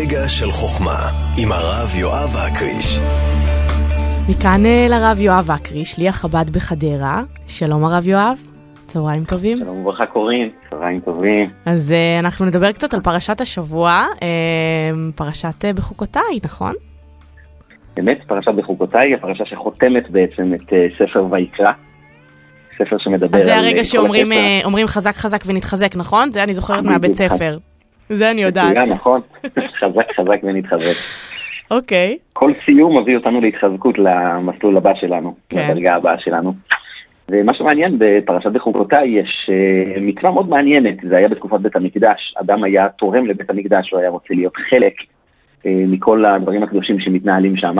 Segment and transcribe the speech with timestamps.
[0.00, 0.98] רגע של חוכמה,
[1.38, 3.00] עם הרב יואב הקריש.
[4.30, 7.22] מכאן אה, לרב יואב אקרי, שליח חב"ד בחדרה.
[7.46, 8.38] שלום הרב יואב,
[8.86, 9.58] צהריים טובים.
[9.58, 11.50] שלום וברכה קורין, צהריים טובים.
[11.66, 14.20] אז uh, אנחנו נדבר קצת על פרשת השבוע, uh,
[15.14, 16.72] פרשת uh, בחוקותיי, נכון?
[17.96, 21.72] באמת, פרשת בחוקותיי היא הפרשה שחותמת בעצם את uh, ספר ויקרא.
[22.78, 23.40] ספר שמדבר על...
[23.40, 26.32] אז זה הרגע שאומרים uh, חזק חזק ונתחזק, נכון?
[26.32, 27.58] זה אני זוכרת מהבית ספר.
[28.08, 28.76] זה אני יודעת.
[28.76, 29.20] נכון,
[29.80, 30.96] חזק חזק ונתחזק.
[31.70, 32.16] אוקיי.
[32.18, 32.28] Okay.
[32.32, 35.68] כל סיום מביא אותנו להתחזקות למסלול הבא שלנו, כן.
[35.70, 36.54] לדרגה הבאה שלנו.
[37.30, 42.64] ומה שמעניין בפרשת בחוקותיי, יש uh, מצווה מאוד מעניינת, זה היה בתקופת בית המקדש, אדם
[42.64, 47.76] היה תורם לבית המקדש, הוא היה רוצה להיות חלק uh, מכל הדברים הקדושים שמתנהלים שם,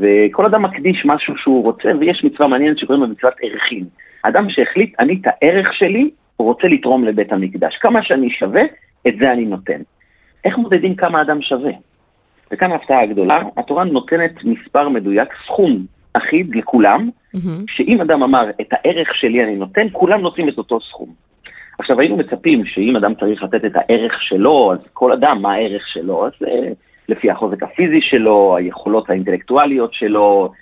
[0.00, 3.84] וכל אדם מקדיש משהו שהוא רוצה, ויש מצווה מעניינת שקוראים לה מצוות ערכים.
[4.22, 7.76] אדם שהחליט, אני את הערך שלי רוצה לתרום לבית המקדש.
[7.76, 8.62] כמה שאני שווה,
[9.08, 9.80] את זה אני נותן.
[10.44, 11.72] איך מודדים כמה אדם שווה?
[12.52, 17.38] וכאן ההפתעה הגדולה, התורה נותנת מספר מדויק, סכום אחיד לכולם, mm-hmm.
[17.68, 21.08] שאם אדם אמר, את הערך שלי אני נותן, כולם נותנים את אותו סכום.
[21.78, 25.88] עכשיו, היינו מצפים שאם אדם צריך לתת את הערך שלו, אז כל אדם, מה הערך
[25.88, 26.26] שלו?
[26.26, 26.46] אז uh,
[27.08, 30.52] לפי החוזק הפיזי שלו, היכולות האינטלקטואליות שלו,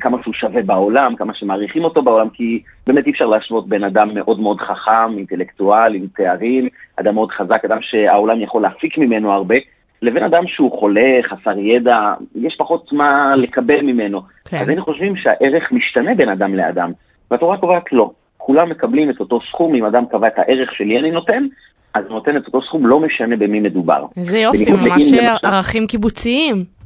[0.00, 4.14] כמה שהוא שווה בעולם, כמה שמעריכים אותו בעולם, כי באמת אי אפשר להשוות בין אדם
[4.14, 9.54] מאוד מאוד חכם, אינטלקטואל, עם תארים, אדם מאוד חזק, אדם שהעולם יכול להפיק ממנו הרבה,
[10.02, 14.22] לבין אדם שהוא חולה, חסר ידע, יש פחות מה לקבל ממנו.
[14.44, 14.58] כן.
[14.58, 16.92] אז היינו חושבים שהערך משתנה בין אדם לאדם,
[17.30, 18.10] והתורה קובעת לא.
[18.36, 21.46] כולם מקבלים את אותו סכום, אם אדם קבע את הערך שלי אני נותן,
[21.94, 24.06] אז הוא נותן את אותו סכום, לא משנה במי מדובר.
[24.16, 26.79] איזה יופי, ממש ערכים קיבוציים.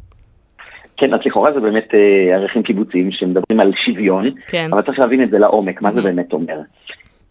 [0.96, 4.68] כן, אז לכאורה זה באמת אה, ערכים קיבוציים שמדברים על שוויון, כן.
[4.72, 6.60] אבל צריך להבין את זה לעומק, מה זה באמת אומר.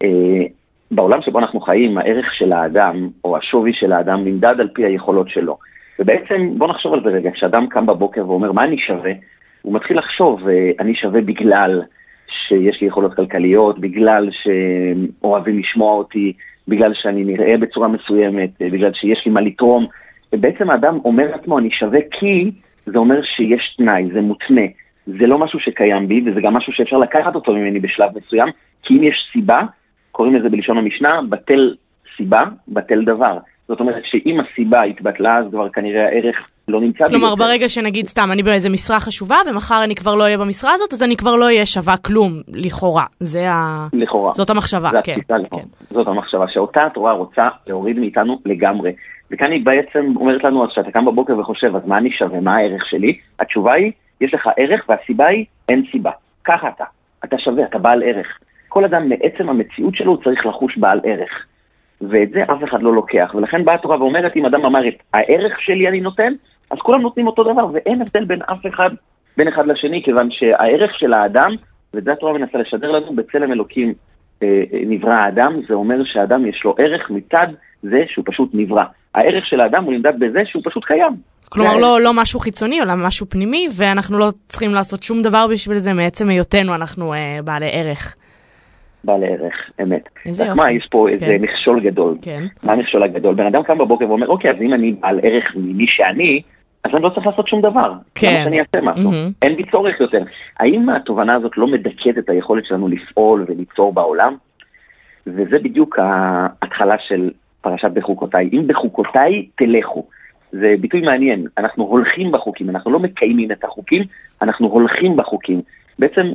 [0.02, 0.42] אה,
[0.90, 5.28] בעולם שבו אנחנו חיים, הערך של האדם, או השווי של האדם, נמדד על פי היכולות
[5.28, 5.58] שלו.
[5.98, 9.12] ובעצם, בוא נחשוב על זה רגע, כשאדם קם בבוקר ואומר, מה אני שווה?
[9.62, 11.82] הוא מתחיל לחשוב, אה, אני שווה בגלל
[12.28, 16.32] שיש לי יכולות כלכליות, בגלל שאוהבים לשמוע אותי,
[16.68, 19.86] בגלל שאני נראה בצורה מסוימת, אה, בגלל שיש לי מה לתרום.
[20.32, 22.50] ובעצם האדם אומר לעצמו, אני שווה כי
[22.86, 24.62] זה אומר שיש תנאי, זה מותנה.
[25.06, 28.48] זה לא משהו שקיים בי, וזה גם משהו שאפשר לקחת אותו ממני בשלב מסוים,
[28.82, 29.62] כי אם יש סיבה,
[30.12, 31.74] קוראים לזה בלשון המשנה, בטל
[32.16, 33.38] סיבה, בטל דבר.
[33.68, 36.36] זאת אומרת שאם הסיבה התבטלה, אז כבר כנראה הערך
[36.68, 37.08] לא נמצא.
[37.08, 40.92] כלומר, ברגע שנגיד, סתם, אני באיזה משרה חשובה, ומחר אני כבר לא אהיה במשרה הזאת,
[40.92, 43.04] אז אני כבר לא אהיה שווה כלום, לכאורה.
[43.20, 43.86] זה ה...
[43.92, 44.34] לכאורה.
[44.34, 45.16] זאת המחשבה, זה כן.
[45.28, 45.66] כן.
[45.90, 48.92] זאת המחשבה, שאותה התורה רוצה להוריד מאיתנו לגמרי.
[49.30, 52.56] וכאן היא בעצם אומרת לנו, אז כשאתה קם בבוקר וחושב, אז מה אני שווה, מה
[52.56, 53.18] הערך שלי?
[53.40, 56.10] התשובה היא, יש לך ערך, והסיבה היא, אין סיבה.
[56.44, 56.84] ככה אתה.
[57.24, 58.38] אתה שווה, אתה בעל ערך.
[58.68, 61.46] כל אדם מעצם המציאות שלו צריך לחוש בעל ערך.
[62.08, 63.34] ואת זה אף אחד לא לוקח.
[63.34, 66.32] ולכן באה התורה ואומרת, אם אדם אמר את הערך שלי אני נותן,
[66.70, 68.90] אז כולם נותנים אותו דבר, ואין הבדל בין אף אחד,
[69.36, 71.54] בין אחד לשני, כיוון שהערך של האדם,
[71.94, 73.94] ואת זה התורה מנסה לשדר לנו, בצלם אלוקים
[74.42, 77.46] אה, אה, נברא האדם, זה אומר שהאדם יש לו ערך מצד
[77.82, 78.84] זה שהוא פשוט נברא.
[79.14, 81.16] הערך של האדם הוא נמדד בזה שהוא פשוט קיים.
[81.48, 85.78] כלומר, לא, לא משהו חיצוני, אלא משהו פנימי, ואנחנו לא צריכים לעשות שום דבר בשביל
[85.78, 88.16] זה, מעצם היותנו אנחנו אה, בעלי ערך.
[89.04, 90.08] בעל ערך, אמת.
[90.26, 90.58] איזה יופי.
[90.58, 91.42] מה, יש פה איזה כן.
[91.42, 92.16] מכשול גדול.
[92.22, 92.44] כן.
[92.62, 93.34] מה המכשול הגדול?
[93.34, 96.42] בן אדם קם בבוקר ואומר, אוקיי, אז אם אני בעל ערך ממי שאני,
[96.84, 97.92] אז אני לא צריך לעשות שום דבר.
[98.14, 98.32] כן.
[98.32, 99.10] למה שאני אעשה משהו?
[99.10, 99.32] Mm-hmm.
[99.42, 100.22] אין בי צורך יותר.
[100.60, 104.36] האם התובנה הזאת לא מדכאת את היכולת שלנו לפעול וליצור בעולם?
[105.26, 108.50] וזה בדיוק ההתחלה של פרשת בחוקותיי.
[108.52, 110.06] אם בחוקותיי, תלכו.
[110.52, 114.02] זה ביטוי מעניין, אנחנו הולכים בחוקים, אנחנו לא מקיימים את החוקים,
[114.42, 115.62] אנחנו הולכים בחוקים.
[115.98, 116.32] בעצם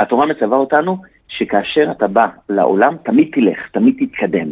[0.00, 0.96] התורה מצווה אותנו
[1.30, 4.46] שכאשר אתה בא לעולם, תמיד תלך, תמיד תתקדם.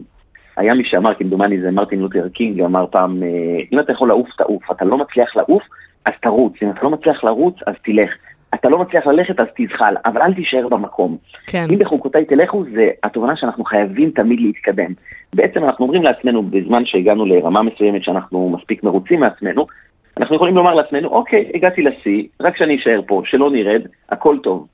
[0.57, 3.29] היה מי שאמר, כמדומני זה מרטין לותר קינג, אמר פעם, אה,
[3.73, 5.63] אם אתה יכול לעוף, תעוף, אתה לא מצליח לעוף,
[6.05, 8.11] אז תרוץ, אם אתה לא מצליח לרוץ, אז תלך.
[8.55, 11.17] אתה לא מצליח ללכת, אז תזחל, אבל אל תישאר במקום.
[11.47, 11.67] כן.
[11.71, 14.93] אם בחוקותיי תלכו, זה התובנה שאנחנו חייבים תמיד להתקדם.
[15.35, 19.67] בעצם אנחנו אומרים לעצמנו, בזמן שהגענו לרמה מסוימת שאנחנו מספיק מרוצים מעצמנו,
[20.17, 24.67] אנחנו יכולים לומר לעצמנו, אוקיי, הגעתי לשיא, רק שאני אשאר פה, שלא נרד, הכל טוב.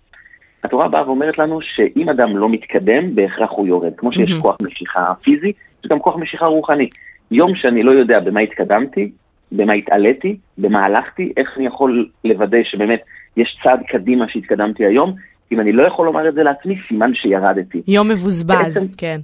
[0.65, 3.93] התורה באה ואומרת לנו שאם אדם לא מתקדם, בהכרח הוא יורד.
[3.97, 4.43] כמו שיש mm-hmm.
[4.43, 5.53] כוח משיכה פיזי,
[5.85, 6.89] יש גם כוח משיכה רוחני.
[7.31, 9.11] יום שאני לא יודע במה התקדמתי,
[9.53, 13.01] במה התעליתי, במה הלכתי, איך אני יכול לוודא שבאמת
[13.37, 15.15] יש צעד קדימה שהתקדמתי היום,
[15.53, 17.83] אם אני לא יכול לומר את זה לעצמי, סימן שירדתי.
[17.89, 19.21] יום מבוזבז, בעצם, כן.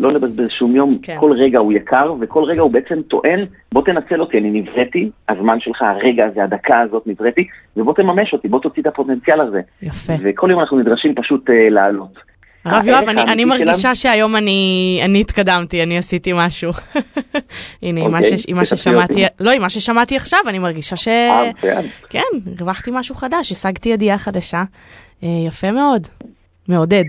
[0.00, 1.16] לא לבזבז שום יום, כן.
[1.20, 5.60] כל רגע הוא יקר, וכל רגע הוא בעצם טוען, בוא תנצל אותי, אני נבראתי, הזמן
[5.60, 7.46] שלך, הרגע הזה, הדקה הזאת נבראתי,
[7.76, 9.60] ובוא תממש אותי, בוא תוציא את הפוטנציאל הזה.
[9.82, 10.12] יפה.
[10.22, 12.18] וכל יום אנחנו נדרשים פשוט uh, לעלות.
[12.64, 16.72] הרב יואב, אני, אני מרגישה שהיום אני, אני התקדמתי, אני עשיתי משהו.
[17.82, 21.08] הנה, עם okay, מה ששמעתי, לא, עם מה ששמעתי עכשיו, אני מרגישה ש...
[22.10, 22.20] כן,
[22.58, 24.62] הרווחתי משהו חדש, השגתי ידיעה חדשה.
[25.22, 26.02] יפה מאוד,
[26.68, 27.04] מעודד.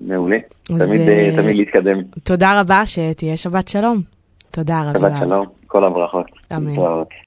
[0.00, 2.02] מעולה, תמיד, תמיד להתקדם.
[2.24, 4.02] תודה רבה, שתהיה שבת שלום.
[4.50, 4.98] תודה רבה.
[4.98, 6.26] שבת שלום, כל הברכות.
[6.56, 6.74] אמן.